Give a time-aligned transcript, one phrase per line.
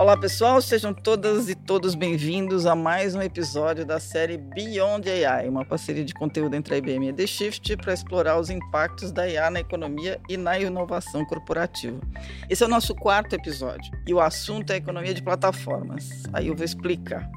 [0.00, 5.46] Olá pessoal, sejam todas e todos bem-vindos a mais um episódio da série Beyond AI,
[5.46, 9.12] uma parceria de conteúdo entre a IBM e a The Shift para explorar os impactos
[9.12, 12.00] da IA na economia e na inovação corporativa.
[12.48, 16.08] Esse é o nosso quarto episódio e o assunto é a economia de plataformas.
[16.32, 17.30] Aí eu vou explicar.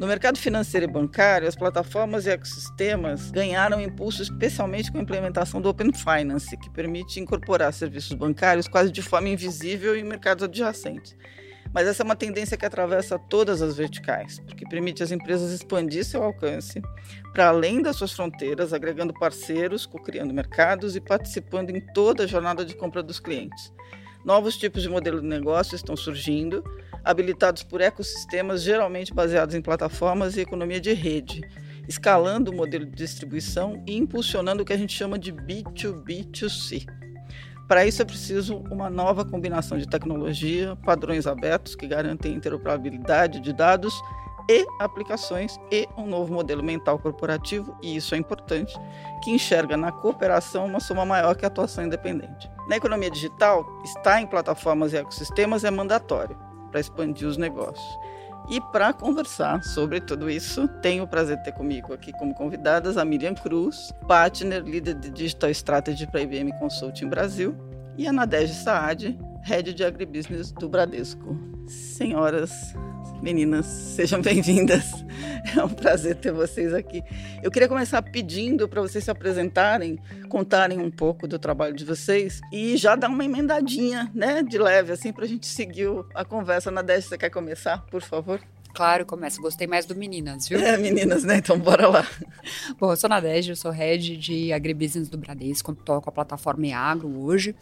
[0.00, 5.60] No mercado financeiro e bancário, as plataformas e ecossistemas ganharam impulso especialmente com a implementação
[5.60, 11.16] do Open Finance, que permite incorporar serviços bancários quase de forma invisível em mercados adjacentes.
[11.72, 16.04] Mas essa é uma tendência que atravessa todas as verticais, porque permite às empresas expandir
[16.04, 16.80] seu alcance
[17.32, 22.64] para além das suas fronteiras, agregando parceiros, co-criando mercados e participando em toda a jornada
[22.64, 23.72] de compra dos clientes.
[24.24, 26.64] Novos tipos de modelo de negócio estão surgindo,
[27.04, 31.40] habilitados por ecossistemas geralmente baseados em plataformas e economia de rede,
[31.88, 36.86] escalando o modelo de distribuição e impulsionando o que a gente chama de B2B2C.
[37.68, 43.52] Para isso é preciso uma nova combinação de tecnologia, padrões abertos que garantem interoperabilidade de
[43.52, 44.02] dados
[44.48, 48.74] e aplicações e um novo modelo mental corporativo, e isso é importante,
[49.22, 52.50] que enxerga na cooperação uma soma maior que a atuação independente.
[52.66, 56.38] Na economia digital, estar em plataformas e ecossistemas é mandatório
[56.70, 57.98] para expandir os negócios.
[58.50, 62.96] E para conversar sobre tudo isso, tenho o prazer de ter comigo aqui como convidadas
[62.96, 67.54] a Miriam Cruz, partner, líder de Digital Strategy para IBM Consulting Brasil,
[67.98, 71.36] e a Nadege Saad, head de agribusiness do Bradesco.
[71.66, 72.52] Senhoras,
[73.20, 74.84] meninas, sejam bem-vindas.
[75.56, 77.02] É um prazer ter vocês aqui.
[77.42, 82.40] Eu queria começar pedindo para vocês se apresentarem, contarem um pouco do trabalho de vocês
[82.52, 86.70] e já dar uma emendadinha, né, de leve, assim, para a gente seguir a conversa.
[86.70, 88.40] Nadege, você quer começar, por favor?
[88.78, 89.42] Claro, começa.
[89.42, 90.60] Gostei mais do Meninas, viu?
[90.60, 91.38] É, Meninas, né?
[91.38, 92.06] Então bora lá.
[92.78, 97.08] Bom, eu sou Nadege, eu sou head de agribusiness do Bradesco, toco a plataforma Eagro
[97.24, 97.56] hoje.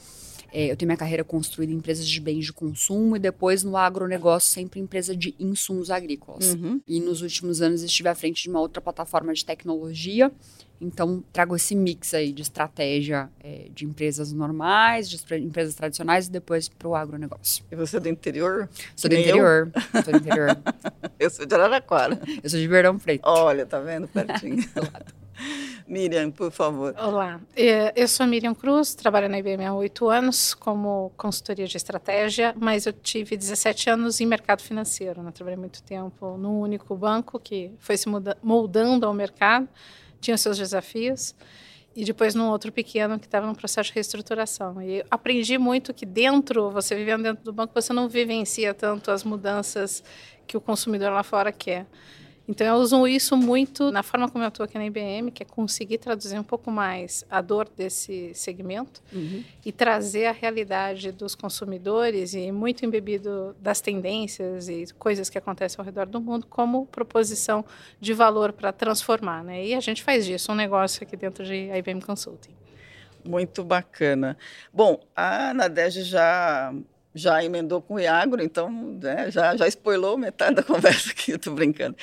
[0.53, 3.77] É, eu tenho minha carreira construída em empresas de bens de consumo e depois no
[3.77, 6.55] agronegócio, sempre empresa de insumos agrícolas.
[6.55, 6.81] Uhum.
[6.87, 10.31] E nos últimos anos estive à frente de uma outra plataforma de tecnologia.
[10.81, 16.31] Então, trago esse mix aí de estratégia é, de empresas normais, de empresas tradicionais e
[16.31, 17.65] depois para o agronegócio.
[17.71, 18.69] E você é do interior?
[18.95, 19.73] Sou do interior.
[19.75, 20.03] Eu?
[20.03, 20.59] Sou do interior.
[21.19, 22.21] eu sou de Araraquara.
[22.43, 23.23] Eu sou de Verdão Preto.
[23.25, 24.07] Olha, tá vendo?
[24.09, 24.63] Pertinho.
[25.87, 26.95] Miriam, por favor.
[26.99, 31.77] Olá, é, eu sou Miriam Cruz, trabalho na IBM há oito anos como consultoria de
[31.77, 35.23] estratégia, mas eu tive 17 anos em mercado financeiro.
[35.23, 35.31] Né?
[35.31, 38.09] Trabalhei muito tempo num único banco que foi se
[38.43, 39.69] moldando ao mercado,
[40.21, 41.37] tinha seus desafios,
[41.95, 44.83] e depois num outro pequeno que estava num processo de reestruturação.
[44.83, 49.23] E aprendi muito que dentro, você vivendo dentro do banco, você não vivencia tanto as
[49.23, 50.03] mudanças
[50.49, 51.87] que o consumidor lá fora quer.
[52.49, 55.47] Então eu uso isso muito na forma como eu estou aqui na IBM, que é
[55.47, 59.43] conseguir traduzir um pouco mais a dor desse segmento uhum.
[59.65, 65.79] e trazer a realidade dos consumidores e muito embebido das tendências e coisas que acontecem
[65.79, 67.65] ao redor do mundo como proposição
[68.01, 69.65] de valor para transformar, né?
[69.67, 72.55] E a gente faz disso um negócio aqui dentro de IBM Consulting.
[73.25, 74.37] Muito bacana.
[74.73, 76.73] Bom, a Nadege já
[77.17, 81.37] já emendou com o Iagro, então né, já, já spoilou metade da conversa aqui, eu
[81.37, 81.97] estou brincando.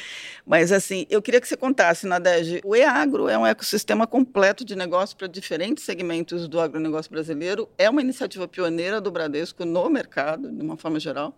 [0.46, 4.76] Mas assim, eu queria que você contasse, Nadege, o EAGRO é um ecossistema completo de
[4.76, 10.52] negócio para diferentes segmentos do agronegócio brasileiro, é uma iniciativa pioneira do Bradesco no mercado,
[10.52, 11.38] de uma forma geral.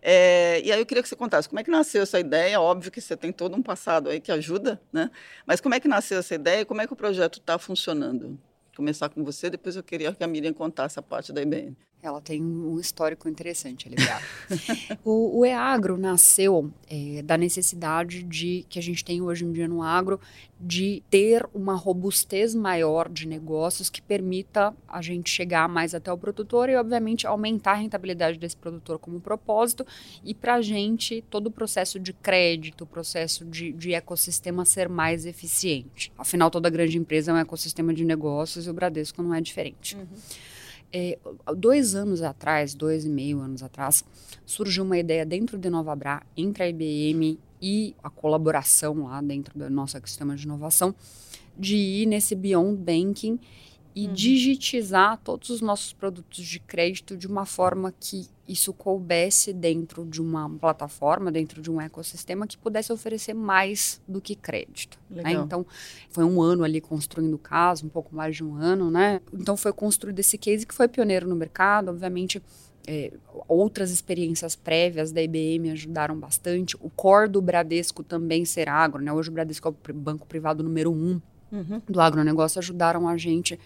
[0.00, 2.60] É, e aí eu queria que você contasse como é que nasceu essa ideia.
[2.60, 5.10] Óbvio que você tem todo um passado aí que ajuda, né?
[5.44, 8.38] Mas como é que nasceu essa ideia e como é que o projeto está funcionando?
[8.76, 11.76] Começar com você, depois eu queria que a Miriam contasse a parte da IBM.
[12.00, 14.22] Ela tem um histórico interessante, aliás.
[15.04, 19.66] o, o EAGRO nasceu é, da necessidade de que a gente tem hoje em dia
[19.66, 20.20] no agro
[20.60, 26.18] de ter uma robustez maior de negócios que permita a gente chegar mais até o
[26.18, 29.84] produtor e, obviamente, aumentar a rentabilidade desse produtor como propósito
[30.24, 34.88] e para a gente todo o processo de crédito, o processo de, de ecossistema ser
[34.88, 36.12] mais eficiente.
[36.16, 39.96] Afinal, toda grande empresa é um ecossistema de negócios e o Bradesco não é diferente.
[39.96, 40.06] Uhum.
[40.92, 41.18] É,
[41.56, 44.04] dois anos atrás, dois e meio anos atrás,
[44.46, 49.68] surgiu uma ideia dentro de Bra entre a IBM e a colaboração lá dentro do
[49.68, 50.94] nosso sistema de inovação,
[51.58, 53.38] de ir nesse Beyond Banking
[53.98, 54.12] e uhum.
[54.12, 60.22] digitizar todos os nossos produtos de crédito de uma forma que isso coubesse dentro de
[60.22, 65.00] uma plataforma, dentro de um ecossistema que pudesse oferecer mais do que crédito.
[65.10, 65.32] Né?
[65.32, 65.66] Então,
[66.10, 69.20] foi um ano ali construindo o caso, um pouco mais de um ano, né?
[69.32, 72.40] Então, foi construído esse case que foi pioneiro no mercado, obviamente.
[72.86, 73.12] É,
[73.48, 76.76] outras experiências prévias da IBM ajudaram bastante.
[76.76, 79.12] O core do Bradesco também ser agro, né?
[79.12, 81.20] Hoje o Bradesco é o banco privado número um
[81.52, 81.82] uhum.
[81.88, 83.58] do agronegócio, ajudaram a gente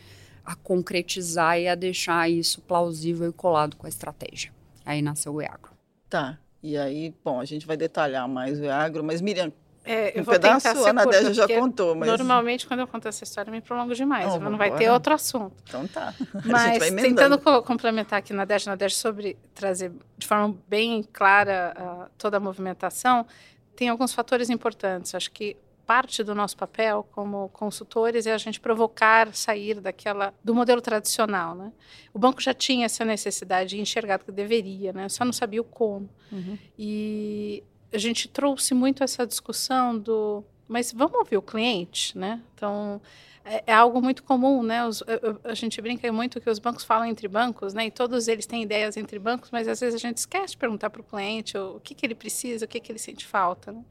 [0.45, 4.53] a concretizar e a deixar isso plausível e colado com a estratégia.
[4.85, 5.73] Aí nasceu o EAGRO.
[6.09, 6.39] Tá.
[6.63, 9.53] E aí, bom, a gente vai detalhar mais o Agro, mas Miriam,
[9.85, 12.09] é, um pedaço a Ana Désia já contou, mas...
[12.09, 14.27] Normalmente, quando eu conto essa história, eu me prolongo demais.
[14.27, 15.55] Não, não vai ter outro assunto.
[15.67, 16.15] Então tá.
[16.45, 22.11] Mas tentando complementar aqui na Désia, na Désia sobre trazer de forma bem clara uh,
[22.17, 23.27] toda a movimentação,
[23.75, 25.17] tem alguns fatores importantes.
[25.17, 25.57] Acho que
[25.87, 31.55] parte do nosso papel como consultores é a gente provocar sair daquela do modelo tradicional,
[31.55, 31.73] né?
[32.13, 35.09] O banco já tinha essa necessidade enxergado que deveria, né?
[35.09, 36.09] Só não sabia o como.
[36.31, 36.59] Uhum.
[36.79, 37.63] E
[37.93, 42.41] a gente trouxe muito essa discussão do, mas vamos ouvir o cliente, né?
[42.55, 43.01] Então
[43.45, 44.87] é, é algo muito comum, né?
[44.87, 47.87] Os, a, a, gente brinca muito que os bancos falam entre bancos, né?
[47.87, 50.91] E todos eles têm ideias entre bancos, mas às vezes a gente esquece de perguntar
[50.91, 53.73] para o cliente o, o, que, que ele precisa, o que, que ele sente falta,
[53.73, 53.83] né?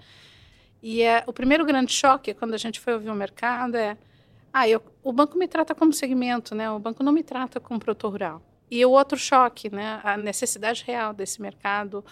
[0.81, 3.98] E é, o primeiro grande choque quando a gente foi ouvir o mercado é,
[4.54, 6.69] ah, eu, o banco me trata como segmento, né?
[6.69, 8.42] O banco não me trata como produtor rural.
[8.69, 10.01] E o outro choque, né?
[10.04, 12.04] A necessidade real desse mercado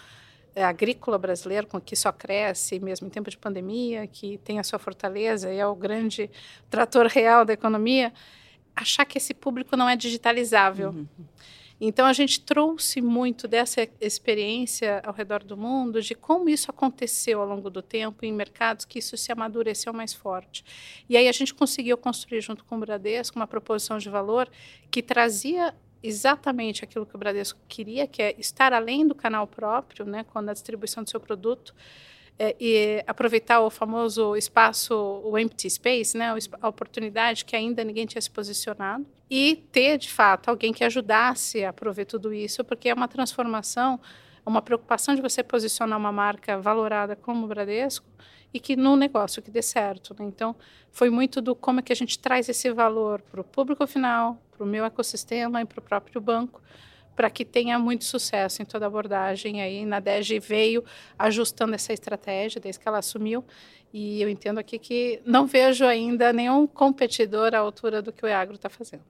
[0.54, 4.78] é, agrícola brasileiro, que só cresce, mesmo em tempo de pandemia, que tem a sua
[4.78, 6.30] fortaleza e é o grande
[6.70, 8.12] trator real da economia,
[8.74, 10.90] achar que esse público não é digitalizável.
[10.90, 11.06] Uhum.
[11.80, 17.40] Então, a gente trouxe muito dessa experiência ao redor do mundo, de como isso aconteceu
[17.40, 20.62] ao longo do tempo em mercados que isso se amadureceu mais forte.
[21.08, 24.50] E aí a gente conseguiu construir, junto com o Bradesco, uma proposição de valor
[24.90, 30.04] que trazia exatamente aquilo que o Bradesco queria, que é estar além do canal próprio,
[30.04, 31.74] né, quando a distribuição do seu produto,
[32.42, 38.06] é, e aproveitar o famoso espaço, o empty space, né, a oportunidade que ainda ninguém
[38.06, 42.88] tinha se posicionado, e ter, de fato, alguém que ajudasse a prover tudo isso, porque
[42.88, 44.00] é uma transformação,
[44.46, 48.06] uma preocupação de você posicionar uma marca valorada como o Bradesco,
[48.54, 50.16] e que no negócio que dê certo.
[50.18, 50.24] Né?
[50.24, 50.56] Então,
[50.90, 54.40] foi muito do como é que a gente traz esse valor para o público final,
[54.50, 56.62] para o meu ecossistema e para o próprio banco,
[57.20, 59.60] para que tenha muito sucesso em toda a abordagem.
[59.60, 60.82] Aí, na DEG veio
[61.18, 63.44] ajustando essa estratégia desde que ela assumiu,
[63.92, 68.26] e eu entendo aqui que não vejo ainda nenhum competidor à altura do que o
[68.26, 69.02] EAGRO está fazendo.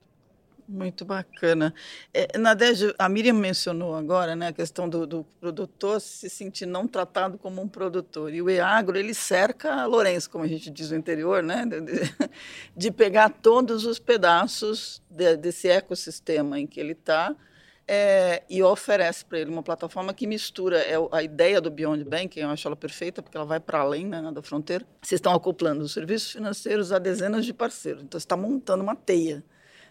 [0.66, 1.72] Muito bacana.
[2.12, 6.88] É, Nadege, a Miriam mencionou agora né, a questão do, do, produtor se sentir não
[6.88, 8.34] tratado como um produtor.
[8.34, 11.80] E o EAGRO, ele cerca Lourenço, como a gente diz no interior, né, de,
[12.76, 17.36] de pegar todos os pedaços de, desse ecossistema em que ele está
[17.92, 22.38] é, e oferece para ele uma plataforma que mistura é, a ideia do Beyond Banking,
[22.38, 24.86] eu acho ela perfeita, porque ela vai para além né, da fronteira.
[25.02, 28.04] Vocês estão acoplando os serviços financeiros a dezenas de parceiros.
[28.04, 29.42] Então, você está montando uma teia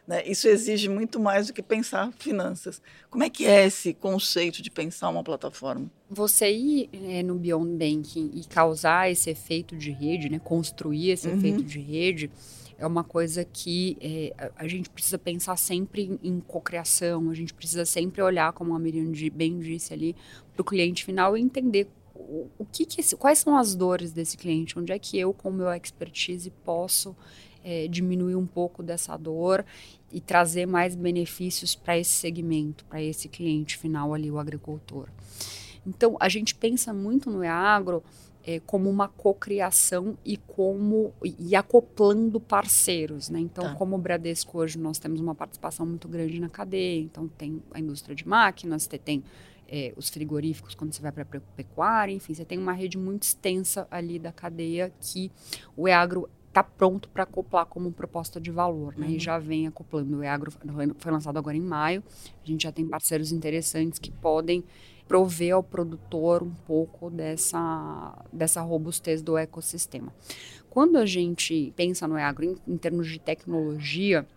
[0.10, 0.24] né?
[0.26, 2.82] Isso exige muito mais do que pensar finanças.
[3.12, 5.86] Como é que é esse conceito de pensar uma plataforma?
[6.10, 10.40] Você ir é, no Beyond Banking e causar esse efeito de rede, né?
[10.40, 11.38] construir esse uhum.
[11.38, 12.32] efeito de rede,
[12.80, 17.54] é uma coisa que é, a gente precisa pensar sempre em, em cocriação, a gente
[17.54, 20.16] precisa sempre olhar, como a Miriam bem disse ali,
[20.54, 24.14] para o cliente final e entender o, o que, que esse, quais são as dores
[24.14, 27.16] desse cliente, onde é que eu, com o meu expertise, posso
[27.64, 29.66] é, diminuir um pouco dessa dor
[30.12, 35.10] e trazer mais benefícios para esse segmento, para esse cliente final ali, o agricultor.
[35.86, 38.04] Então, a gente pensa muito no agro
[38.46, 43.40] é, como uma cocriação e como e acoplando parceiros, né?
[43.40, 43.76] Então, tá.
[43.76, 47.80] como o Bradesco hoje nós temos uma participação muito grande na cadeia, então tem a
[47.80, 49.24] indústria de máquinas, tem, tem
[49.68, 53.24] é, os frigoríficos quando você vai para a pecuária, enfim, você tem uma rede muito
[53.24, 55.32] extensa ali da cadeia que
[55.76, 59.06] o EAGRO está pronto para acoplar como proposta de valor, né?
[59.06, 59.14] Uhum.
[59.14, 60.18] E já vem acoplando.
[60.18, 60.52] O EAGRO
[60.98, 62.04] foi lançado agora em maio.
[62.44, 64.64] A gente já tem parceiros interessantes que podem
[65.10, 70.14] prover ao produtor um pouco dessa, dessa robustez do ecossistema.
[70.70, 74.28] Quando a gente pensa no EAGRO em, em termos de tecnologia,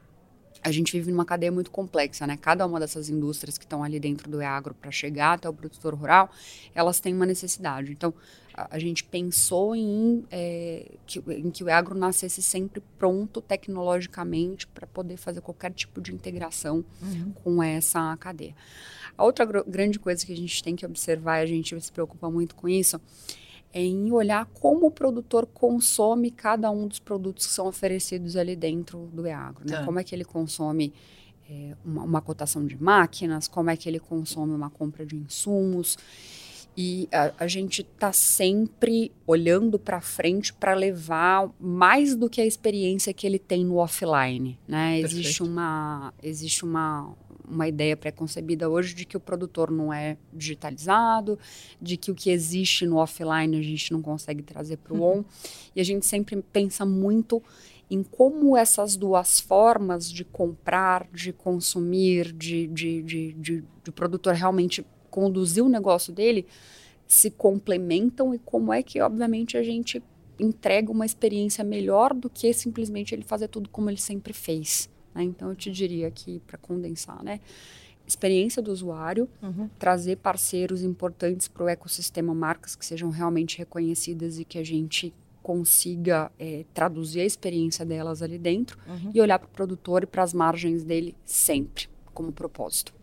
[0.62, 2.38] a gente vive numa cadeia muito complexa, né?
[2.40, 5.94] Cada uma dessas indústrias que estão ali dentro do agro para chegar até o produtor
[5.94, 6.30] rural,
[6.74, 7.90] elas têm uma necessidade.
[7.90, 8.14] Então,
[8.54, 14.66] a, a gente pensou em, é, que, em que o agro nascesse sempre pronto tecnologicamente
[14.68, 17.32] para poder fazer qualquer tipo de integração uhum.
[17.42, 18.54] com essa cadeia.
[19.18, 22.30] A outra grande coisa que a gente tem que observar, e a gente se preocupa
[22.30, 23.00] muito com isso,
[23.72, 28.54] é em olhar como o produtor consome cada um dos produtos que são oferecidos ali
[28.54, 29.64] dentro do EAGRO.
[29.66, 29.78] Né?
[29.78, 29.84] Tá.
[29.84, 30.92] Como é que ele consome
[31.48, 35.98] é, uma, uma, cotação de máquinas, como é que ele consome uma compra de insumos.
[36.74, 42.46] E a, a gente está sempre olhando para frente para levar mais do que a
[42.46, 44.58] experiência que ele tem no offline.
[44.66, 45.00] Né?
[45.00, 47.14] Existe, uma, existe uma,
[47.48, 51.38] uma ideia pré-concebida hoje de que o produtor não é digitalizado,
[51.80, 55.18] de que o que existe no offline a gente não consegue trazer para o uhum.
[55.18, 55.24] on.
[55.74, 57.42] E a gente sempre pensa muito
[57.90, 64.34] em como essas duas formas de comprar, de consumir, de, de, de, de, de produtor
[64.34, 66.46] realmente conduzir o negócio dele
[67.06, 70.02] se complementam e como é que, obviamente, a gente
[70.38, 74.88] entrega uma experiência melhor do que simplesmente ele fazer tudo como ele sempre fez.
[75.14, 75.24] Né?
[75.24, 77.40] Então, eu te diria que, para condensar, né?
[78.06, 79.68] experiência do usuário, uhum.
[79.78, 85.14] trazer parceiros importantes para o ecossistema, marcas que sejam realmente reconhecidas e que a gente
[85.42, 89.10] consiga é, traduzir a experiência delas ali dentro uhum.
[89.12, 92.94] e olhar para o produtor e para as margens dele sempre como propósito.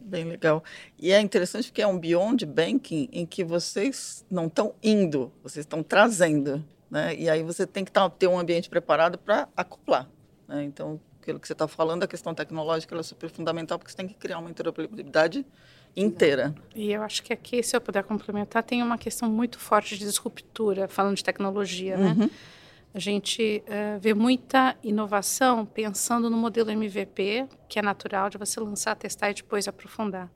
[0.00, 0.62] Bem legal.
[0.98, 5.64] E é interessante porque é um beyond banking em que vocês não estão indo, vocês
[5.64, 6.64] estão trazendo.
[6.90, 7.14] Né?
[7.16, 10.08] E aí você tem que tá, ter um ambiente preparado para acoplar.
[10.46, 10.64] Né?
[10.64, 14.08] Então, aquilo que você está falando, a questão tecnológica é super fundamental, porque você tem
[14.08, 15.44] que criar uma interoperabilidade
[15.94, 16.54] inteira.
[16.74, 20.04] E eu acho que aqui, se eu puder complementar, tem uma questão muito forte de
[20.04, 22.16] disruptura, falando de tecnologia, né?
[22.18, 22.30] Uhum.
[22.94, 28.58] A gente uh, vê muita inovação pensando no modelo MVP, que é natural de você
[28.58, 30.30] lançar, testar e depois aprofundar.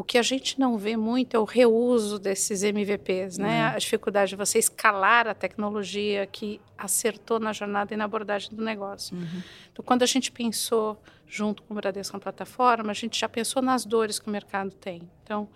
[0.00, 3.68] O que a gente não vê muito é o reuso desses MVPs, né?
[3.68, 3.74] Uhum.
[3.74, 8.64] A dificuldade de você escalar a tecnologia que acertou na jornada e na abordagem do
[8.64, 9.14] negócio.
[9.14, 9.42] Uhum.
[9.70, 13.60] Então, quando a gente pensou junto com o Bradesco na plataforma, a gente já pensou
[13.60, 15.02] nas dores que o mercado tem.
[15.22, 15.46] Então,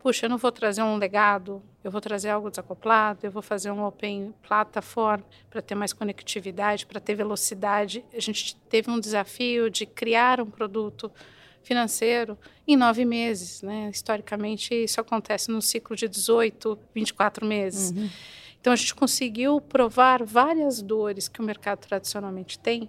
[0.00, 3.70] puxa, eu não vou trazer um legado, eu vou trazer algo desacoplado, eu vou fazer
[3.70, 8.04] um open platform para ter mais conectividade, para ter velocidade.
[8.12, 11.12] A gente teve um desafio de criar um produto
[11.64, 13.62] financeiro em nove meses.
[13.62, 13.90] Né?
[13.90, 17.90] Historicamente, isso acontece no ciclo de 18, 24 meses.
[17.90, 18.08] Uhum.
[18.60, 22.88] Então, a gente conseguiu provar várias dores que o mercado tradicionalmente tem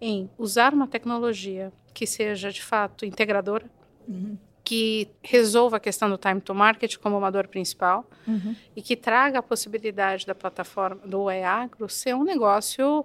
[0.00, 3.64] em usar uma tecnologia que seja, de fato, integradora,
[4.06, 4.36] uhum.
[4.62, 8.54] que resolva a questão do time to market como uma dor principal uhum.
[8.76, 13.04] e que traga a possibilidade da plataforma do EAGRO ser um negócio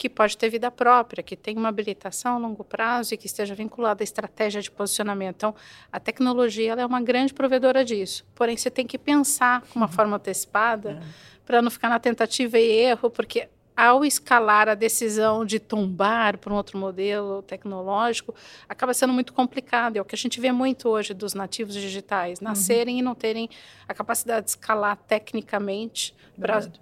[0.00, 3.54] que pode ter vida própria, que tem uma habilitação a longo prazo e que esteja
[3.54, 5.36] vinculada à estratégia de posicionamento.
[5.36, 5.54] Então,
[5.92, 8.24] a tecnologia é uma grande provedora disso.
[8.34, 9.92] Porém, você tem que pensar com uma uhum.
[9.92, 11.00] forma antecipada é.
[11.44, 16.50] para não ficar na tentativa e erro, porque ao escalar a decisão de tombar para
[16.50, 18.34] um outro modelo tecnológico,
[18.66, 19.98] acaba sendo muito complicado.
[19.98, 22.48] É o que a gente vê muito hoje dos nativos digitais, uhum.
[22.48, 23.00] nascerem uhum.
[23.00, 23.50] e não terem
[23.86, 26.14] a capacidade de escalar tecnicamente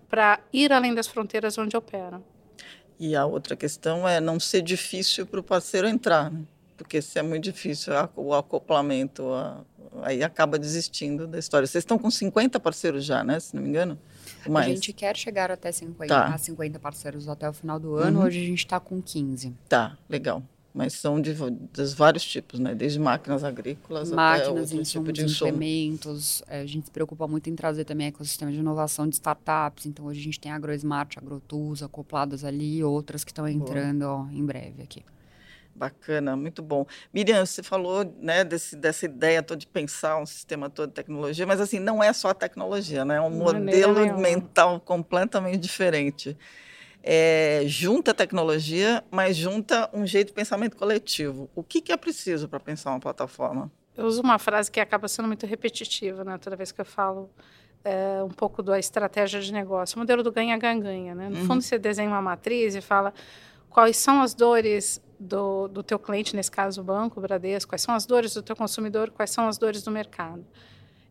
[0.08, 2.22] para ir além das fronteiras onde operam.
[2.98, 6.42] E a outra questão é não ser difícil para o parceiro entrar, né?
[6.76, 9.24] porque se é muito difícil o acoplamento,
[10.02, 11.66] aí acaba desistindo da história.
[11.66, 13.40] Vocês estão com 50 parceiros já, né?
[13.40, 13.98] Se não me engano.
[14.48, 14.66] Mais.
[14.66, 16.26] A gente quer chegar até 50, tá.
[16.26, 18.20] a 50 parceiros até o final do ano.
[18.20, 18.26] Uhum.
[18.26, 19.54] Hoje a gente está com 15.
[19.68, 20.42] Tá, legal
[20.78, 22.72] mas são de, dos vários tipos, né?
[22.72, 25.50] Desde máquinas agrícolas máquinas, até outro tipo de insumo.
[25.50, 26.40] implementos.
[26.46, 29.86] É, a gente se preocupa muito em trazer também ecossistema de inovação de startups.
[29.86, 34.28] Então, hoje a gente tem AgroSmart, AgroTools acopladas ali e outras que estão entrando ó,
[34.30, 35.02] em breve aqui.
[35.74, 36.86] Bacana, muito bom.
[37.12, 41.44] Miriam, você falou né, desse, dessa ideia toda de pensar um sistema todo de tecnologia,
[41.44, 43.16] mas assim, não é só a tecnologia, né?
[43.16, 46.36] É um modelo mental completamente diferente
[47.02, 51.48] é, junta tecnologia, mas junta um jeito de pensamento coletivo.
[51.54, 53.70] O que, que é preciso para pensar uma plataforma?
[53.96, 56.38] Eu uso uma frase que acaba sendo muito repetitiva, né?
[56.38, 57.30] Toda vez que eu falo
[57.84, 61.28] é, um pouco da estratégia de negócio, o modelo do ganha-ganha-ganha, né?
[61.28, 61.46] No uhum.
[61.46, 63.12] fundo, você desenha uma matriz e fala
[63.68, 67.82] quais são as dores do, do teu cliente, nesse caso o banco, o Bradesco, quais
[67.82, 70.44] são as dores do teu consumidor, quais são as dores do mercado.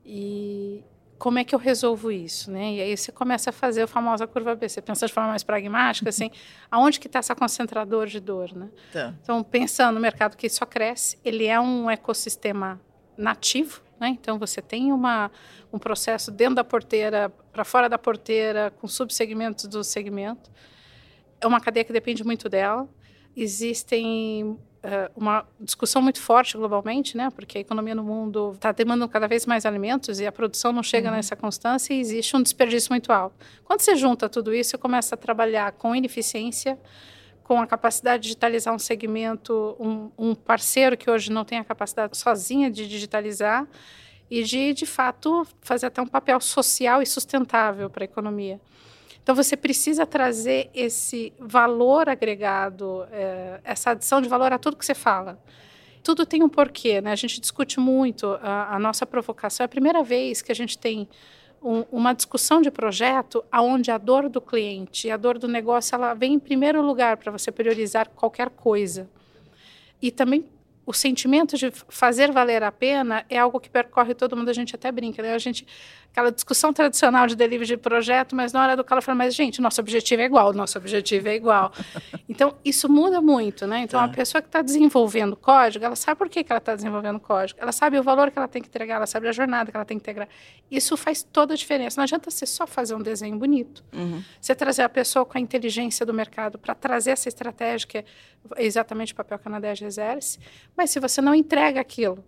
[0.05, 0.83] E,
[1.17, 2.73] como é que eu resolvo isso, né?
[2.73, 4.69] E aí você começa a fazer a famosa curva B.
[4.69, 6.31] Você pensa de forma mais pragmática, assim,
[6.69, 8.69] aonde que está essa concentrador de dor, né?
[8.91, 9.13] Tá.
[9.21, 12.79] Então, pensando no mercado que só cresce, ele é um ecossistema
[13.17, 14.09] nativo, né?
[14.09, 15.31] Então, você tem uma,
[15.73, 20.51] um processo dentro da porteira, para fora da porteira, com subsegmentos do segmento.
[21.41, 22.87] É uma cadeia que depende muito dela.
[23.39, 24.57] Existem uh,
[25.15, 27.29] uma discussão muito forte globalmente, né?
[27.29, 30.81] Porque a economia no mundo está demandando cada vez mais alimentos e a produção não
[30.81, 31.15] chega uhum.
[31.15, 33.35] nessa constância e existe um desperdício muito alto.
[33.63, 36.79] Quando você junta tudo isso, você começa a trabalhar com ineficiência,
[37.43, 41.63] com a capacidade de digitalizar um segmento, um, um parceiro que hoje não tem a
[41.63, 43.67] capacidade sozinha de digitalizar
[44.31, 48.59] e de, de fato, fazer até um papel social e sustentável para a economia.
[49.27, 54.85] Então, você precisa trazer esse valor agregado, é, essa adição de valor a tudo que
[54.85, 55.37] você fala.
[56.01, 57.11] Tudo tem um porquê, né?
[57.11, 59.65] A gente discute muito a, a nossa provocação.
[59.65, 61.09] É a primeira vez que a gente tem
[61.61, 65.93] um, uma discussão de projeto aonde a dor do cliente e a dor do negócio
[65.93, 69.09] ela vem em primeiro lugar para você priorizar qualquer coisa.
[70.01, 70.45] E também
[70.87, 74.73] o sentimento de fazer valer a pena é algo que percorre todo mundo, a gente
[74.73, 75.33] até brinca, né?
[75.33, 75.67] A gente,
[76.09, 79.61] aquela discussão tradicional de delivery de projeto, mas na hora do cara fala, mas gente,
[79.61, 81.73] nosso objetivo é igual, nosso objetivo é igual.
[82.29, 83.81] então, isso muda muito, né?
[83.81, 84.05] Então, tá.
[84.05, 87.59] a pessoa que está desenvolvendo código, ela sabe por que, que ela está desenvolvendo código,
[87.61, 89.85] ela sabe o valor que ela tem que entregar, ela sabe a jornada que ela
[89.85, 90.29] tem que integrar.
[90.71, 91.99] Isso faz toda a diferença.
[91.99, 93.83] Não adianta você só fazer um desenho bonito.
[93.91, 94.23] Uhum.
[94.39, 98.05] Você trazer a pessoa com a inteligência do mercado para trazer essa estratégia, que é
[98.57, 100.39] exatamente o papel que a Nadege exerce,
[100.77, 102.23] mas se você não entrega aquilo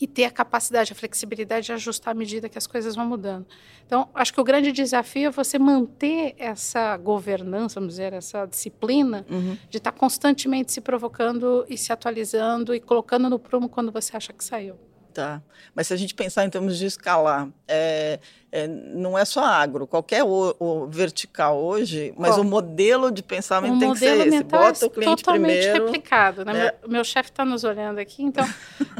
[0.00, 3.46] e ter a capacidade, a flexibilidade de ajustar à medida que as coisas vão mudando.
[3.86, 9.24] Então, acho que o grande desafio é você manter essa governança, vamos dizer, essa disciplina
[9.30, 9.56] uhum.
[9.68, 14.32] de estar constantemente se provocando e se atualizando e colocando no prumo quando você acha
[14.32, 14.76] que saiu.
[15.14, 15.40] Tá.
[15.74, 18.18] Mas se a gente pensar em termos de escalar, é,
[18.50, 23.78] é, não é só agro, qualquer o, o vertical hoje, mas o modelo de pensamento
[23.78, 24.42] tem que ser esse.
[24.42, 25.84] Bota o cliente totalmente primeiro.
[25.86, 26.44] replicado.
[26.44, 26.52] Né?
[26.52, 26.62] É.
[26.82, 28.44] Meu, meu chefe está nos olhando aqui, então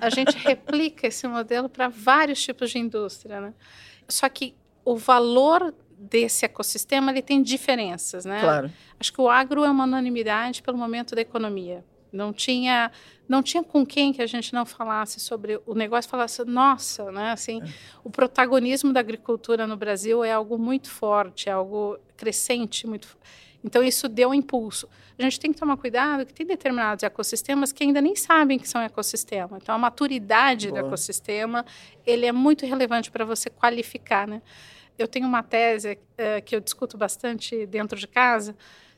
[0.01, 3.41] a gente replica esse modelo para vários tipos de indústria.
[3.41, 3.55] Né?
[4.09, 4.55] Só que
[4.85, 8.41] o valor desse ecossistema ele tem diferenças, né?
[8.41, 8.71] Claro.
[9.01, 11.85] Acho que o agro é uma unanimidade pelo momento da economia.
[12.15, 12.91] Não tinha,
[13.29, 17.33] não tinha com quem que a gente não falasse sobre o negócio, falasse, nossa, né?
[17.33, 17.67] Assim, é.
[18.05, 23.09] o protagonismo da agricultura no Brasil é algo muito forte, é algo crescente, muito.
[23.65, 24.89] Então isso deu um impulso.
[25.19, 28.69] A gente tem que tomar cuidado que tem determinados ecossistemas que ainda nem sabem que
[28.69, 29.59] são ecossistema.
[29.61, 30.83] Então a maturidade Boa.
[30.83, 31.65] do ecossistema
[32.07, 34.43] ele é muito relevante para você qualificar, né?
[34.97, 38.55] Eu tenho uma tese uh, que eu discuto bastante dentro de casa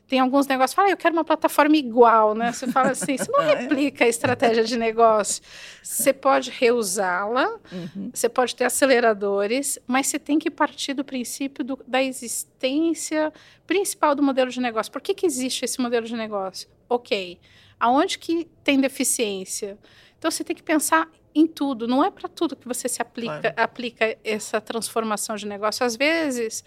[0.07, 2.53] tem alguns negócios, fala, ah, eu quero uma plataforma igual, né?
[2.53, 3.55] Você fala assim, você não é?
[3.55, 5.43] replica a estratégia de negócio.
[5.83, 8.09] Você pode reusá-la, uhum.
[8.13, 13.33] você pode ter aceleradores, mas você tem que partir do princípio do, da existência
[13.65, 14.91] principal do modelo de negócio.
[14.91, 16.69] Por que, que existe esse modelo de negócio?
[16.87, 17.37] Ok,
[17.77, 19.77] aonde que tem deficiência?
[20.17, 23.39] Então, você tem que pensar em tudo, não é para tudo que você se aplica,
[23.39, 23.55] claro.
[23.57, 25.85] aplica essa transformação de negócio.
[25.85, 26.63] Às vezes,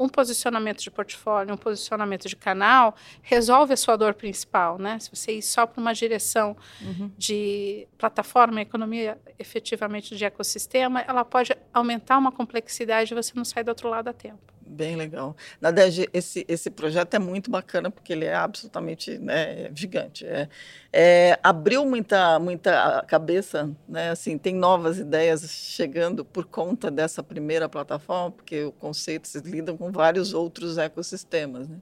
[0.00, 4.98] um posicionamento de portfólio, um posicionamento de canal, resolve a sua dor principal, né?
[4.98, 7.10] Se você ir só para uma direção uhum.
[7.18, 13.62] de plataforma, economia efetivamente de ecossistema, ela pode aumentar uma complexidade e você não sai
[13.62, 14.40] do outro lado a tempo.
[14.70, 15.36] Bem legal.
[15.60, 20.24] Na verdade, esse, esse projeto é muito bacana porque ele é absolutamente né, gigante.
[20.24, 20.48] É,
[20.92, 24.10] é, abriu muita, muita cabeça, né?
[24.10, 29.74] Assim, tem novas ideias chegando por conta dessa primeira plataforma, porque o conceito se lida
[29.74, 31.78] com vários outros ecossistemas, né?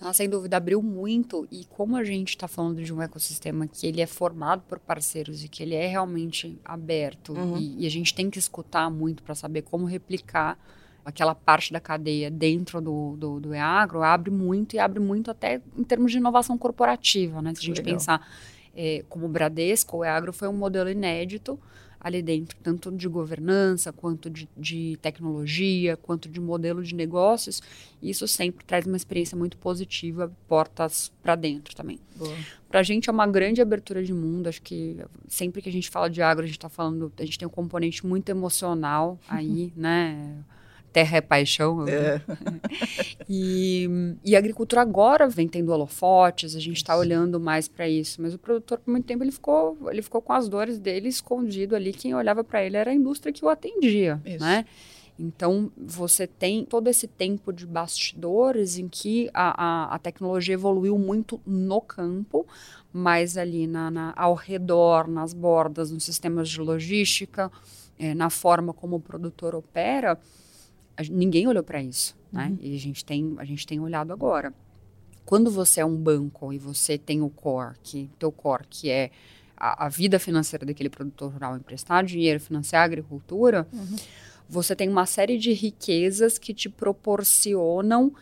[0.00, 1.46] Ah, sem dúvida, abriu muito.
[1.50, 5.44] E como a gente está falando de um ecossistema que ele é formado por parceiros
[5.44, 7.58] e que ele é realmente aberto, uhum.
[7.58, 10.58] e, e a gente tem que escutar muito para saber como replicar
[11.04, 15.60] aquela parte da cadeia dentro do, do, do EAGRO abre muito e abre muito até
[15.76, 17.54] em termos de inovação corporativa, né?
[17.54, 17.94] Se a gente Legal.
[17.94, 18.28] pensar
[18.74, 21.58] é, como o Bradesco, o EAGRO foi um modelo inédito
[22.00, 27.62] ali dentro, tanto de governança, quanto de, de tecnologia, quanto de modelo de negócios.
[28.02, 32.00] Isso sempre traz uma experiência muito positiva, portas para dentro também.
[32.70, 34.48] Para a gente é uma grande abertura de mundo.
[34.48, 34.96] Acho que
[35.28, 37.50] sempre que a gente fala de agro, a gente está falando, a gente tem um
[37.50, 40.42] componente muito emocional aí, né?
[40.92, 41.86] Terra é paixão.
[41.88, 42.20] É.
[43.28, 43.88] e,
[44.24, 48.20] e, a agricultura agora vem tendo holofotes, a gente está olhando mais para isso.
[48.20, 51.74] Mas o produtor, por muito tempo, ele ficou, ele ficou com as dores dele escondido
[51.74, 51.92] ali.
[51.92, 54.40] Quem olhava para ele era a indústria que o atendia, isso.
[54.40, 54.64] né?
[55.22, 60.98] Então, você tem todo esse tempo de bastidores em que a, a, a tecnologia evoluiu
[60.98, 62.46] muito no campo,
[62.90, 67.52] mas ali na, na, ao redor, nas bordas, nos sistemas de logística,
[67.98, 70.18] é, na forma como o produtor opera,
[71.08, 72.48] ninguém olhou para isso, né?
[72.48, 72.58] uhum.
[72.60, 74.52] E a gente tem a gente tem olhado agora.
[75.24, 79.10] Quando você é um banco e você tem o core, que teu core que é
[79.56, 83.96] a, a vida financeira daquele produtor rural, emprestar dinheiro, financiar a agricultura, uhum.
[84.48, 88.12] você tem uma série de riquezas que te proporcionam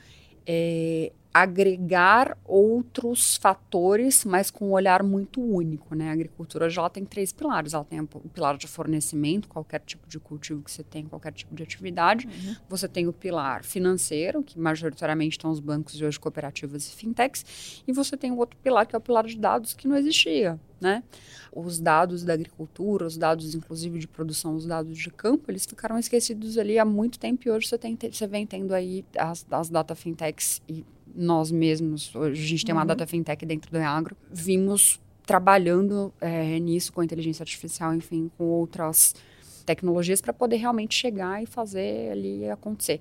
[0.46, 6.08] é, agregar outros fatores, mas com um olhar muito único, né?
[6.08, 7.74] A agricultura já tem três pilares.
[7.74, 11.54] Ela tem o pilar de fornecimento, qualquer tipo de cultivo que você tem, qualquer tipo
[11.54, 12.26] de atividade.
[12.26, 12.56] Uhum.
[12.68, 17.82] Você tem o pilar financeiro, que majoritariamente estão os bancos e hoje cooperativas e fintechs.
[17.86, 20.58] E você tem o outro pilar, que é o pilar de dados, que não existia,
[20.80, 21.02] né?
[21.52, 25.98] Os dados da agricultura, os dados inclusive de produção, os dados de campo, eles ficaram
[25.98, 29.68] esquecidos ali há muito tempo e hoje você, tem, você vem tendo aí as, as
[29.68, 30.84] data fintechs e
[31.18, 32.86] nós mesmos, hoje a gente tem uma uhum.
[32.86, 39.14] data fintech dentro do agro, vimos trabalhando é, nisso com inteligência artificial, enfim, com outras
[39.66, 43.00] tecnologias para poder realmente chegar e fazer ali acontecer.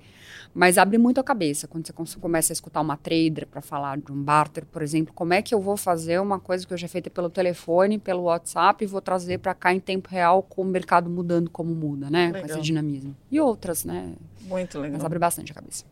[0.53, 4.11] Mas abre muito a cabeça quando você começa a escutar uma trader para falar de
[4.11, 6.89] um barter, por exemplo, como é que eu vou fazer uma coisa que eu já
[6.89, 10.65] feita pelo telefone, pelo WhatsApp e vou trazer para cá em tempo real com o
[10.65, 12.27] mercado mudando como muda, né?
[12.27, 12.41] Legal.
[12.41, 13.15] Com esse dinamismo.
[13.31, 14.13] E outras, né?
[14.41, 14.97] Muito legal.
[14.97, 15.85] Mas abre bastante a cabeça.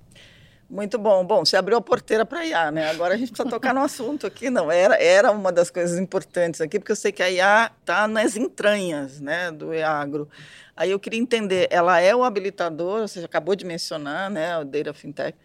[0.70, 1.24] Muito bom.
[1.24, 2.90] Bom, você abriu a porteira para a IA, né?
[2.90, 4.50] Agora a gente precisa tocar no assunto aqui.
[4.50, 8.08] Não, era, era uma das coisas importantes aqui, porque eu sei que a IA está
[8.08, 10.28] nas entranhas né, do EAGRO.
[10.76, 14.94] Aí eu queria entender, ela é o habilitador, você acabou de mencionar, né, o Data
[14.94, 15.38] Fintech.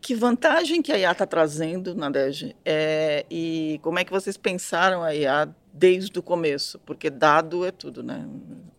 [0.00, 2.54] Que vantagem que a IA está trazendo, Nadege?
[2.64, 6.78] É, e como é que vocês pensaram a IA desde o começo?
[6.80, 8.24] Porque dado é tudo, né?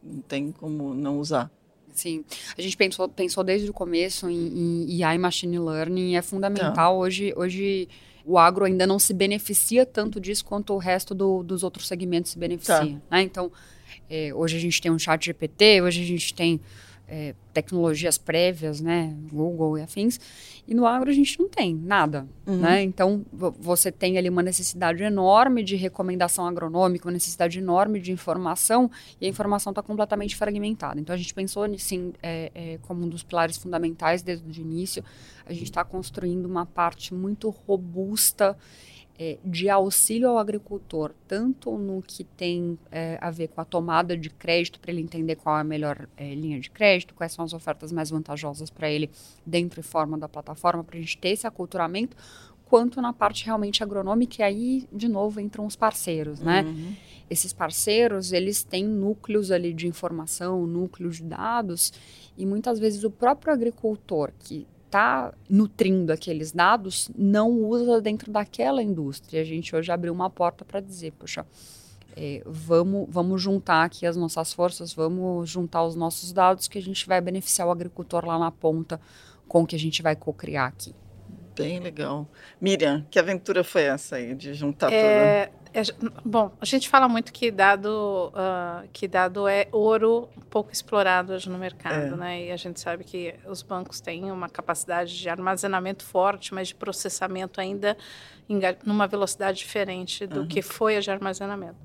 [0.02, 1.52] Não tem como não usar.
[1.98, 2.24] Sim,
[2.56, 6.74] a gente pensou, pensou desde o começo em, em AI Machine Learning, é fundamental.
[6.74, 6.92] Tá.
[6.92, 7.90] Hoje, hoje
[8.24, 12.32] o agro ainda não se beneficia tanto disso quanto o resto do, dos outros segmentos
[12.32, 12.76] se beneficia.
[12.76, 13.18] Tá.
[13.18, 13.24] Né?
[13.24, 13.52] Então,
[14.08, 16.62] é, hoje a gente tem um chat GPT, hoje a gente tem
[17.08, 20.20] é, tecnologias prévias, né, Google e afins,
[20.68, 22.58] e no agro a gente não tem nada, uhum.
[22.58, 22.84] né?
[22.84, 28.92] Então você tem ali uma necessidade enorme de recomendação agronômica, uma necessidade enorme de informação,
[29.22, 31.00] e a informação está completamente fragmentada.
[31.00, 35.04] Então a gente pensou assim é, é, como um dos pilares fundamentais desde o início.
[35.46, 38.58] A gente está construindo uma parte muito robusta
[39.20, 44.16] é, de auxílio ao agricultor, tanto no que tem é, a ver com a tomada
[44.16, 47.44] de crédito, para ele entender qual é a melhor é, linha de crédito, quais são
[47.44, 49.10] as ofertas mais vantajosas para ele
[49.46, 52.16] dentro e fora da plataforma, para a gente ter esse aculturamento,
[52.66, 56.64] quanto na parte realmente agronômica, e aí, de novo, entram os parceiros, né?
[56.64, 56.94] Uhum.
[57.30, 61.92] Esses parceiros, eles têm núcleos ali de informação, núcleos de dados,
[62.38, 68.82] e muitas vezes o próprio agricultor, que está nutrindo aqueles dados não usa dentro daquela
[68.82, 69.42] indústria.
[69.42, 71.46] A gente hoje abriu uma porta para dizer, poxa,
[72.16, 76.82] é, vamos, vamos juntar aqui as nossas forças, vamos juntar os nossos dados que a
[76.82, 79.00] gente vai beneficiar o agricultor lá na ponta
[79.48, 80.96] com o que a gente vai co-criar aqui.
[81.58, 82.28] Bem legal.
[82.62, 85.58] Miriam, que aventura foi essa aí de juntar é, tudo?
[85.74, 85.82] É,
[86.24, 91.50] bom, a gente fala muito que dado, uh, que dado é ouro pouco explorado hoje
[91.50, 92.18] no mercado, é.
[92.18, 92.46] né?
[92.46, 96.76] E a gente sabe que os bancos têm uma capacidade de armazenamento forte, mas de
[96.76, 97.98] processamento ainda
[98.48, 100.48] em numa velocidade diferente do uhum.
[100.48, 101.78] que foi a de armazenamento.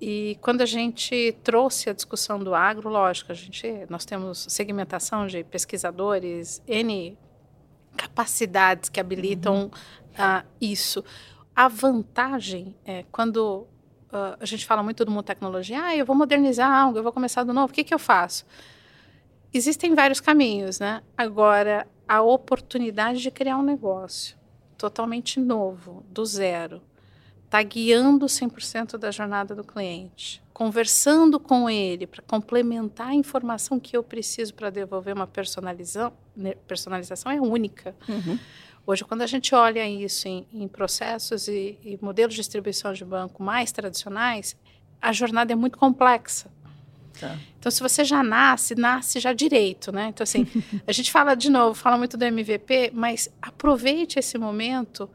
[0.00, 5.28] E quando a gente trouxe a discussão do agro, lógico, a gente, nós temos segmentação
[5.28, 7.16] de pesquisadores, N
[8.12, 9.68] capacidades que habilitam uhum.
[9.68, 11.02] uh, isso.
[11.56, 13.66] A vantagem é quando
[14.12, 17.12] uh, a gente fala muito do mundo tecnologia, ah, eu vou modernizar algo, eu vou
[17.12, 18.44] começar do novo, o que, que eu faço?
[19.52, 21.02] Existem vários caminhos, né?
[21.16, 24.36] Agora, a oportunidade de criar um negócio
[24.78, 26.80] totalmente novo, do zero,
[27.52, 33.94] está guiando 100% da jornada do cliente, conversando com ele para complementar a informação que
[33.94, 37.94] eu preciso para devolver uma personalização, né, personalização é única.
[38.08, 38.38] Uhum.
[38.86, 43.04] Hoje, quando a gente olha isso em, em processos e, e, modelos de distribuição de
[43.04, 44.56] banco mais tradicionais,
[45.00, 46.50] a jornada é muito complexa.
[47.20, 47.36] Tá.
[47.58, 50.06] Então, se você já nasce, nasce já direito, né?
[50.08, 50.46] Então, assim,
[50.88, 55.10] a gente fala de novo, fala muito do MVP, mas aproveite esse momento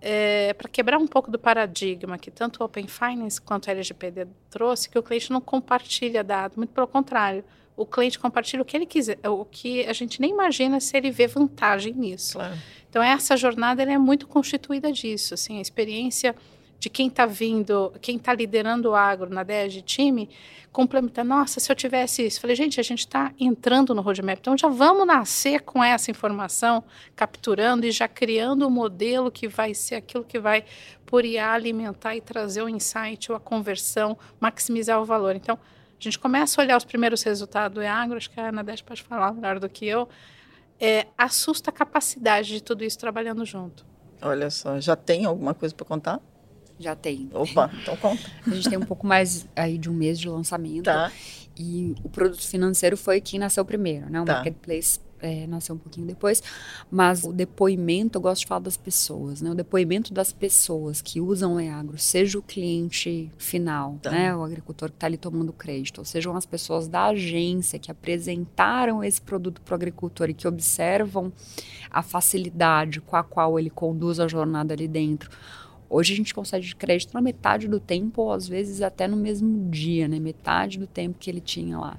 [0.00, 4.26] é, para quebrar um pouco do paradigma que tanto o Open Finance quanto a LGPD
[4.48, 7.44] trouxe, que o cliente não compartilha dados, muito pelo contrário
[7.80, 11.10] o cliente compartilha o que ele quiser, o que a gente nem imagina se ele
[11.10, 12.34] vê vantagem nisso.
[12.34, 12.54] Claro.
[12.90, 16.36] Então essa jornada é muito constituída disso, assim, a experiência
[16.80, 20.30] de quem está vindo, quem está liderando o agro na ideia de time,
[20.72, 22.40] complementa, nossa, se eu tivesse isso.
[22.40, 26.82] Falei, gente, a gente está entrando no roadmap, então já vamos nascer com essa informação,
[27.14, 30.64] capturando e já criando o um modelo que vai ser aquilo que vai,
[31.04, 35.36] por IA, alimentar e trazer o insight ou a conversão, maximizar o valor.
[35.36, 38.64] Então, a gente começa a olhar os primeiros resultados do EAGRO, acho que a Ana
[38.64, 40.08] Deste pode falar melhor do que eu,
[40.80, 43.84] é, assusta a capacidade de tudo isso trabalhando junto.
[44.22, 46.20] Olha só, já tem alguma coisa para contar?
[46.80, 47.28] Já tem.
[47.32, 48.22] Opa, então conta.
[48.46, 50.84] A gente tem um pouco mais aí de um mês de lançamento.
[50.84, 51.12] Tá.
[51.56, 54.18] E o produto financeiro foi quem nasceu primeiro, né?
[54.22, 54.34] O tá.
[54.34, 56.42] marketplace é, nasceu um pouquinho depois,
[56.90, 59.50] mas o depoimento, eu gosto de falar das pessoas, né?
[59.50, 64.10] O depoimento das pessoas que usam o EAGRO, seja o cliente final, tá.
[64.10, 64.34] né?
[64.34, 69.04] O agricultor que está ali tomando crédito, ou sejam as pessoas da agência que apresentaram
[69.04, 71.32] esse produto para o agricultor e que observam
[71.90, 75.30] a facilidade com a qual ele conduz a jornada ali dentro.
[75.90, 79.68] Hoje a gente consegue crédito na metade do tempo, ou às vezes até no mesmo
[79.68, 80.20] dia, né?
[80.20, 81.98] Metade do tempo que ele tinha lá.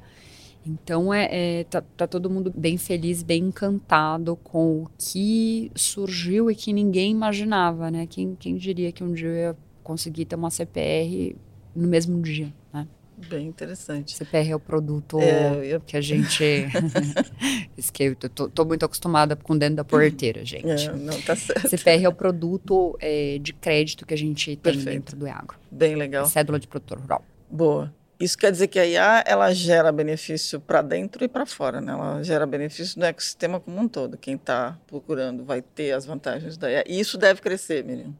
[0.66, 6.50] Então é, é tá, tá, todo mundo bem feliz, bem encantado com o que surgiu
[6.50, 8.08] e que ninguém imaginava, né?
[8.08, 11.36] Quem, quem diria que um dia eu ia conseguir ter uma CPR
[11.76, 12.88] no mesmo dia, né?
[13.28, 14.16] Bem interessante.
[14.16, 15.80] CPR é o produto é, eu...
[15.80, 16.44] que a gente.
[18.00, 20.88] eu tô, tô, muito acostumada com dentro da porteira, gente.
[20.88, 21.70] É, não, tá certo.
[21.70, 24.90] CPR é o produto é, de crédito que a gente tem Perfeito.
[24.90, 25.58] dentro do Agro.
[25.70, 26.26] Bem legal.
[26.26, 27.24] cédula de produtor rural.
[27.50, 27.94] Boa.
[28.22, 31.92] Isso quer dizer que a IA ela gera benefício para dentro e para fora, né?
[31.92, 34.16] Ela gera benefício no ecossistema como um todo.
[34.16, 36.84] Quem está procurando vai ter as vantagens da IA.
[36.88, 38.14] E isso deve crescer, Miriam.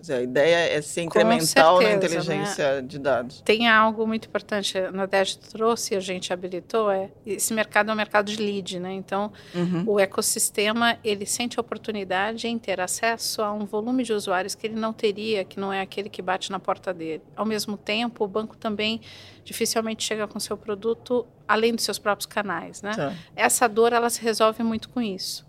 [0.00, 2.82] Dizer, a ideia é ser incremental certeza, na inteligência né?
[2.82, 3.42] de dados.
[3.42, 7.96] Tem algo muito importante, a Nadege trouxe, a gente habilitou, é esse mercado é um
[7.96, 8.92] mercado de lead, né?
[8.92, 9.84] Então, uhum.
[9.86, 14.66] o ecossistema, ele sente a oportunidade em ter acesso a um volume de usuários que
[14.66, 17.22] ele não teria, que não é aquele que bate na porta dele.
[17.36, 19.02] Ao mesmo tempo, o banco também
[19.44, 22.92] dificilmente chega com seu produto além dos seus próprios canais, né?
[22.94, 23.12] Tá.
[23.36, 25.44] Essa dor, ela se resolve muito com isso.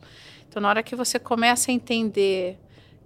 [0.49, 2.59] Então, na hora que você começa a entender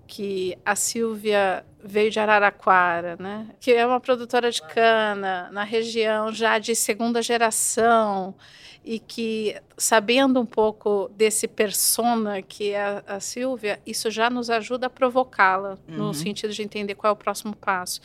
[0.07, 3.47] que a Silvia veio de Araraquara, né?
[3.59, 8.35] que é uma produtora de cana na região já de segunda geração
[8.83, 14.87] e que sabendo um pouco desse persona que é a, Silvia, isso já nos ajuda
[14.87, 15.97] a provocá-la uhum.
[15.97, 17.99] no sentido de entender qual é o próximo passo.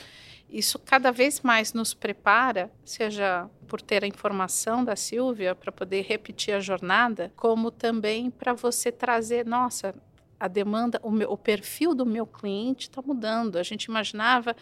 [0.48, 6.02] Isso cada vez mais nos prepara, seja por ter a informação da Silvia para poder
[6.02, 9.94] repetir a jornada, como também para você trazer, nossa,
[10.40, 13.56] a demanda, o, meu, o perfil do meu cliente está mudando.
[13.56, 14.56] A gente imaginava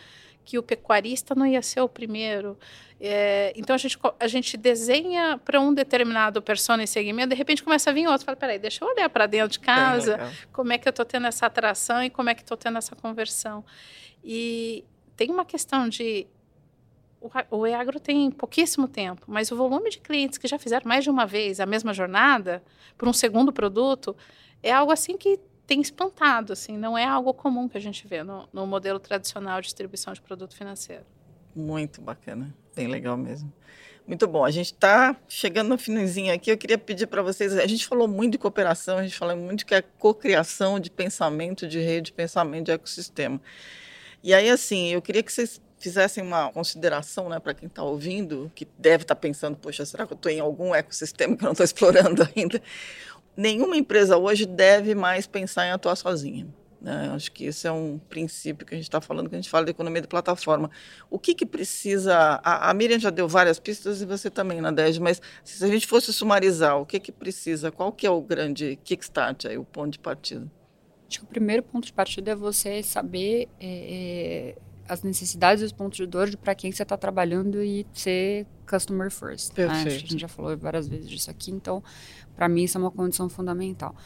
[0.44, 2.58] que o pecuarista não ia ser o primeiro.
[3.00, 7.62] É, então a gente, a gente desenha para um determinado persona e segmento, de repente
[7.62, 8.24] começa a vir outro.
[8.24, 10.18] Fala, peraí, deixa eu olhar para dentro de casa,
[10.52, 12.96] como é que eu estou tendo essa atração e como é que estou tendo essa
[12.96, 13.64] conversão.
[14.24, 14.84] E
[15.16, 16.26] tem uma questão de
[17.50, 21.10] o EAGRO tem pouquíssimo tempo, mas o volume de clientes que já fizeram mais de
[21.10, 22.62] uma vez a mesma jornada
[22.96, 24.16] por um segundo produto
[24.62, 25.38] é algo assim que
[25.68, 29.60] tem espantado, assim, não é algo comum que a gente vê no, no modelo tradicional
[29.60, 31.04] de distribuição de produto financeiro.
[31.54, 33.52] Muito bacana, bem legal mesmo.
[34.06, 34.46] Muito bom.
[34.46, 36.50] A gente está chegando no finzinho aqui.
[36.50, 37.54] Eu queria pedir para vocês.
[37.54, 41.68] A gente falou muito de cooperação, a gente falou muito que é cocriação de pensamento
[41.68, 43.38] de rede, de pensamento de ecossistema.
[44.24, 48.50] E aí, assim, eu queria que vocês fizessem uma consideração né, para quem está ouvindo,
[48.54, 51.46] que deve estar tá pensando: poxa, será que eu estou em algum ecossistema que eu
[51.46, 52.62] não estou explorando ainda?
[53.38, 56.48] Nenhuma empresa hoje deve mais pensar em atuar sozinha.
[56.80, 57.10] Né?
[57.14, 59.64] Acho que esse é um princípio que a gente está falando, que a gente fala
[59.64, 60.70] de economia de plataforma.
[61.08, 62.40] O que, que precisa.
[62.42, 65.86] A, a Miriam já deu várias pistas e você também, Nadege, mas se a gente
[65.86, 67.70] fosse sumarizar, o que, que precisa?
[67.70, 70.50] Qual que é o grande kickstart, aí, o ponto de partida?
[71.08, 74.56] Acho que o primeiro ponto de partida é você saber é, é,
[74.88, 78.46] as necessidades e os pontos de dor de para quem você está trabalhando e ser
[78.68, 79.52] customer first.
[79.52, 79.84] Perfeito.
[79.84, 79.96] Né?
[79.96, 81.82] a gente já falou várias vezes disso aqui, então
[82.38, 83.96] para mim, isso é uma condição fundamental.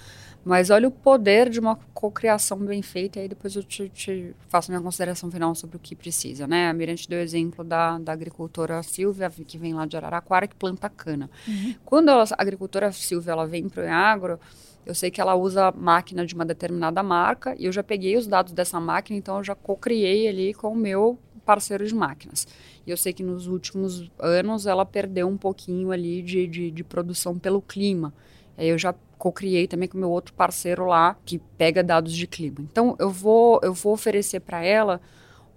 [0.43, 4.35] Mas olha o poder de uma cocriação bem feita, e aí depois eu te, te,
[4.49, 6.71] faço minha consideração final sobre o que precisa, né?
[6.71, 10.57] A Mirante deu o exemplo da, da agricultora Silvia, que vem lá de Araraquara, que
[10.57, 11.31] planta cana.
[11.47, 11.75] Uhum.
[11.85, 14.41] Quando ela, a agricultora Silvia ela vem para o agro,
[14.85, 18.27] eu sei que ela usa máquina de uma determinada marca, e eu já peguei os
[18.27, 22.47] dados dessa máquina, então eu já cocriei ali com o meu parceiro de máquinas.
[22.87, 26.85] E eu sei que nos últimos anos ela perdeu um pouquinho ali de, de, de
[26.85, 28.13] produção pelo clima.
[28.57, 32.57] Aí eu já co-criei também com meu outro parceiro lá que pega dados de clima.
[32.61, 35.01] Então eu vou eu vou oferecer para ela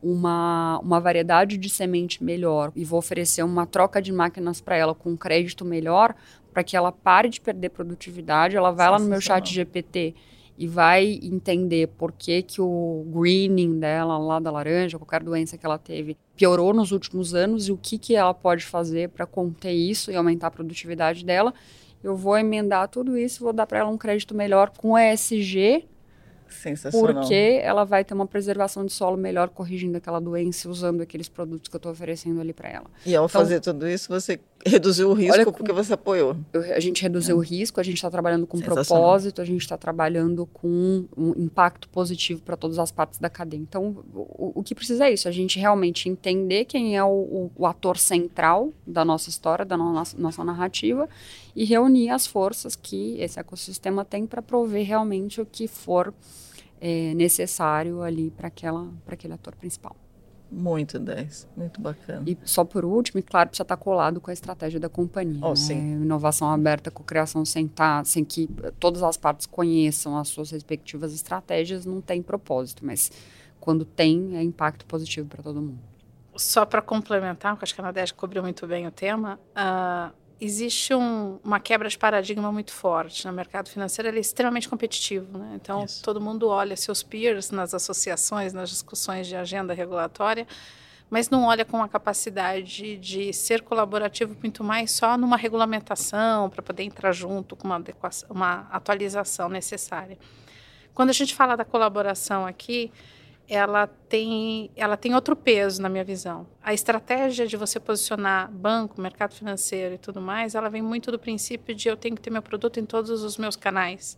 [0.01, 4.93] uma, uma variedade de semente melhor e vou oferecer uma troca de máquinas para ela
[4.93, 6.15] com crédito melhor
[6.53, 8.55] para que ela pare de perder produtividade.
[8.55, 10.15] Ela vai lá no meu chat GPT
[10.57, 15.65] e vai entender por que, que o greening dela lá da laranja, qualquer doença que
[15.65, 19.73] ela teve, piorou nos últimos anos e o que, que ela pode fazer para conter
[19.73, 21.53] isso e aumentar a produtividade dela.
[22.01, 25.85] Eu vou emendar tudo isso, vou dar para ela um crédito melhor com ESG
[26.49, 27.13] Sensacional.
[27.13, 31.67] Porque ela vai ter uma preservação de solo melhor corrigindo aquela doença, usando aqueles produtos
[31.67, 32.85] que eu estou oferecendo ali para ela.
[33.05, 36.35] E ao então, fazer tudo isso, você reduziu o risco olha, porque você apoiou.
[36.75, 37.39] A gente reduziu é.
[37.39, 41.87] o risco, a gente está trabalhando com propósito, a gente está trabalhando com um impacto
[41.89, 43.59] positivo para todas as partes da cadeia.
[43.59, 47.51] Então, o, o, que precisa é isso, a gente realmente entender quem é o, o,
[47.55, 51.07] o ator central da nossa história, da no, nossa, nossa narrativa,
[51.55, 56.13] e reunir as forças que esse ecossistema tem para prover realmente o que for
[56.81, 59.95] é, necessário ali para aquele ator principal.
[60.51, 62.23] Muito 10, muito bacana.
[62.27, 65.39] E só por último, e claro, precisa estar colado com a estratégia da companhia.
[65.43, 65.55] Oh, né?
[65.55, 65.93] sim.
[65.93, 68.47] Inovação aberta, com criação sem, tá, sem que
[68.79, 73.11] todas as partes conheçam as suas respectivas estratégias, não tem propósito, mas
[73.59, 75.79] quando tem, é impacto positivo para todo mundo.
[76.35, 80.93] Só para complementar, porque acho que a Nadege cobriu muito bem o tema, uh, existe
[80.93, 85.53] um, uma quebra de paradigma muito forte no mercado financeiro, ele é extremamente competitivo, né?
[85.55, 86.03] Então Isso.
[86.03, 90.45] todo mundo olha seus peers nas associações, nas discussões de agenda regulatória
[91.09, 96.61] mas não olha com a capacidade de ser colaborativo muito mais só numa regulamentação para
[96.61, 100.17] poder entrar junto com uma, adequação, uma atualização necessária.
[100.93, 102.91] Quando a gente fala da colaboração aqui,
[103.47, 106.47] ela tem, ela tem outro peso na minha visão.
[106.63, 111.19] A estratégia de você posicionar banco, mercado financeiro e tudo mais, ela vem muito do
[111.19, 114.17] princípio de eu tenho que ter meu produto em todos os meus canais.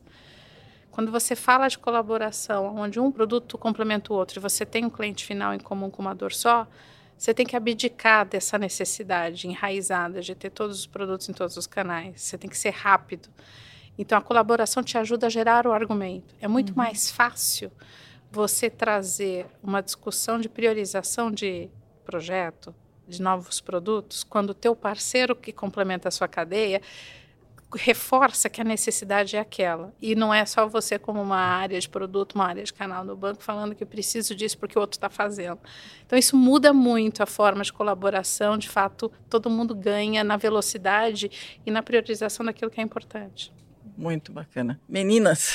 [0.89, 4.89] Quando você fala de colaboração, onde um produto complementa o outro e você tem um
[4.89, 6.65] cliente final em comum com uma dor só,
[7.17, 11.67] você tem que abdicar dessa necessidade enraizada de ter todos os produtos em todos os
[11.67, 12.21] canais.
[12.21, 13.27] Você tem que ser rápido.
[13.97, 16.35] Então, a colaboração te ajuda a gerar o argumento.
[16.39, 16.77] É muito uhum.
[16.77, 17.71] mais fácil
[18.37, 21.69] você trazer uma discussão de priorização de
[22.05, 22.73] projeto,
[23.07, 26.79] de novos produtos, quando o teu parceiro que complementa a sua cadeia
[27.75, 29.91] reforça que a necessidade é aquela.
[29.99, 33.15] E não é só você como uma área de produto, uma área de canal no
[33.15, 35.59] banco falando que eu preciso disso porque o outro está fazendo.
[36.05, 38.57] Então isso muda muito a forma de colaboração.
[38.57, 43.51] De fato, todo mundo ganha na velocidade e na priorização daquilo que é importante.
[43.97, 44.79] Muito bacana.
[44.87, 45.53] Meninas,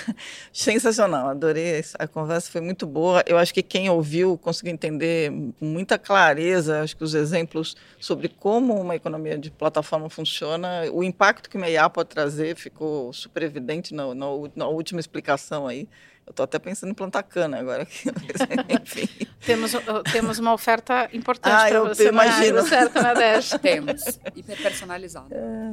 [0.52, 1.82] sensacional, adorei.
[1.98, 3.24] A conversa foi muito boa.
[3.26, 8.28] Eu acho que quem ouviu conseguiu entender com muita clareza, acho que os exemplos sobre
[8.28, 13.42] como uma economia de plataforma funciona, o impacto que uma IA pode trazer ficou super
[13.42, 15.88] evidente na, na, na última explicação aí.
[16.26, 17.88] Eu estou até pensando em plantar cana agora.
[18.68, 19.08] Enfim.
[19.46, 19.72] temos,
[20.12, 22.62] temos uma oferta importante ah, para você imagino.
[22.66, 23.56] certo na Dash.
[23.62, 25.34] Temos, hiper personalizada.
[25.34, 25.67] É.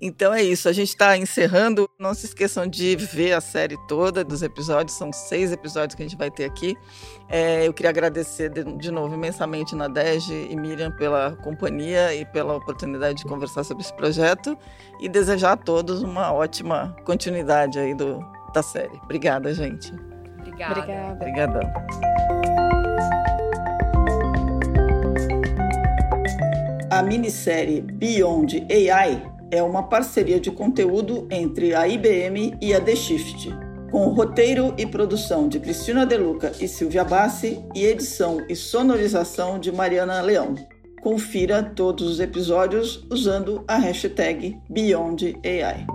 [0.00, 1.88] Então é isso, a gente está encerrando.
[1.98, 6.06] Não se esqueçam de ver a série toda dos episódios, são seis episódios que a
[6.06, 6.76] gente vai ter aqui.
[7.28, 12.54] É, eu queria agradecer de, de novo imensamente Nadege e Miriam pela companhia e pela
[12.54, 14.56] oportunidade de conversar sobre esse projeto
[15.00, 18.96] e desejar a todos uma ótima continuidade aí do, da série.
[19.02, 19.92] Obrigada, gente.
[20.38, 20.80] Obrigada.
[20.80, 21.60] Obrigada.
[21.60, 22.16] Obrigadão.
[26.90, 32.96] A minissérie Beyond AI é uma parceria de conteúdo entre a IBM e a The
[32.96, 33.50] Shift,
[33.90, 39.70] com roteiro e produção de Cristina Deluca e Silvia Bassi e edição e sonorização de
[39.70, 40.54] Mariana Leão.
[41.02, 45.86] Confira todos os episódios usando a hashtag BeyondAI.